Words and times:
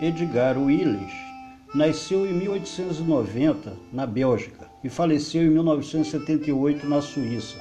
Edgar 0.00 0.56
Willis 0.56 1.12
nasceu 1.74 2.24
em 2.24 2.32
1890 2.32 3.72
na 3.92 4.06
Bélgica 4.06 4.70
e 4.84 4.88
faleceu 4.88 5.42
em 5.42 5.50
1978 5.50 6.88
na 6.88 7.02
Suíça. 7.02 7.56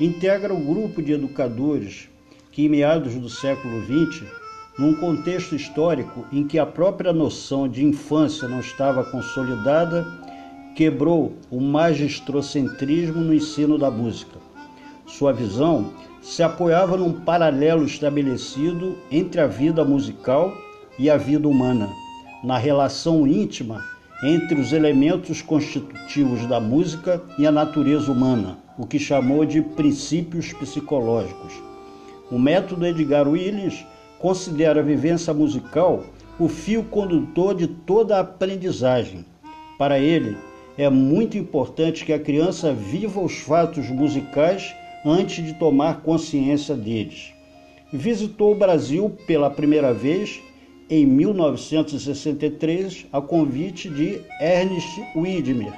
Integra 0.00 0.54
o 0.54 0.64
grupo 0.64 1.02
de 1.02 1.12
educadores 1.12 2.08
que, 2.50 2.64
em 2.64 2.70
meados 2.70 3.14
do 3.16 3.28
século 3.28 3.82
XX, 3.82 4.22
num 4.78 4.94
contexto 4.94 5.54
histórico 5.54 6.24
em 6.32 6.46
que 6.46 6.58
a 6.58 6.64
própria 6.64 7.12
noção 7.12 7.68
de 7.68 7.84
infância 7.84 8.48
não 8.48 8.60
estava 8.60 9.04
consolidada, 9.04 10.06
quebrou 10.74 11.34
o 11.50 11.60
magistrocentrismo 11.60 13.20
no 13.20 13.34
ensino 13.34 13.76
da 13.76 13.90
música. 13.90 14.38
Sua 15.06 15.34
visão 15.34 15.92
se 16.22 16.42
apoiava 16.42 16.96
num 16.96 17.12
paralelo 17.12 17.84
estabelecido 17.84 18.96
entre 19.10 19.38
a 19.38 19.46
vida 19.46 19.84
musical 19.84 20.56
e 20.98 21.08
a 21.10 21.16
vida 21.16 21.48
humana, 21.48 21.90
na 22.42 22.58
relação 22.58 23.26
íntima 23.26 23.84
entre 24.22 24.60
os 24.60 24.72
elementos 24.72 25.42
constitutivos 25.42 26.46
da 26.46 26.60
música 26.60 27.22
e 27.38 27.46
a 27.46 27.52
natureza 27.52 28.10
humana, 28.10 28.58
o 28.78 28.86
que 28.86 28.98
chamou 28.98 29.44
de 29.44 29.60
princípios 29.60 30.52
psicológicos. 30.52 31.52
O 32.30 32.38
método 32.38 32.86
Edgar 32.86 33.28
Willis 33.28 33.84
considera 34.18 34.80
a 34.80 34.84
vivência 34.84 35.34
musical 35.34 36.04
o 36.38 36.48
fio 36.48 36.84
condutor 36.84 37.54
de 37.54 37.66
toda 37.66 38.16
a 38.16 38.20
aprendizagem. 38.20 39.24
Para 39.76 39.98
ele, 39.98 40.36
é 40.78 40.88
muito 40.88 41.36
importante 41.36 42.04
que 42.04 42.12
a 42.12 42.18
criança 42.18 42.72
viva 42.72 43.20
os 43.20 43.38
fatos 43.38 43.88
musicais 43.90 44.74
antes 45.04 45.44
de 45.44 45.54
tomar 45.54 46.00
consciência 46.00 46.74
deles. 46.74 47.32
Visitou 47.92 48.52
o 48.52 48.58
Brasil 48.58 49.10
pela 49.26 49.50
primeira 49.50 49.92
vez 49.92 50.40
em 50.88 51.06
1963 51.06 53.06
a 53.12 53.20
convite 53.20 53.88
de 53.88 54.20
Ernest 54.40 55.02
Widmer, 55.16 55.72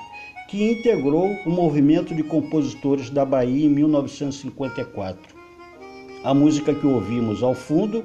que 0.48 0.72
integrou 0.72 1.30
o 1.47 1.50
movimento 1.50 2.14
de 2.14 2.22
compositores 2.22 3.10
da 3.10 3.25
Bahia 3.25 3.66
em 3.66 3.69
1954. 3.69 5.34
A 6.22 6.32
música 6.32 6.75
que 6.75 6.86
ouvimos 6.86 7.42
ao 7.42 7.55
fundo 7.55 8.05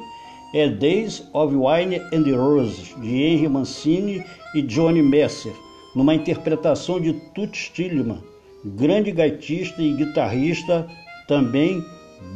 é 0.53 0.67
Days 0.67 1.23
of 1.33 1.55
Wine 1.55 2.01
and 2.13 2.35
Roses, 2.35 2.95
de 3.01 3.23
Henry 3.23 3.47
Mancini 3.47 4.23
e 4.55 4.61
Johnny 4.61 5.01
Messer, 5.01 5.53
numa 5.95 6.15
interpretação 6.15 6.99
de 6.99 7.13
Toots 7.33 7.71
Tillman, 7.73 8.21
grande 8.65 9.11
gaitista 9.11 9.81
e 9.81 9.93
guitarrista 9.93 10.87
também 11.27 11.83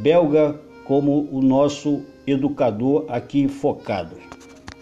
belga 0.02 0.60
como 0.86 1.28
o 1.32 1.42
nosso 1.42 2.02
educador 2.26 3.06
aqui 3.10 3.48
focado. 3.48 4.16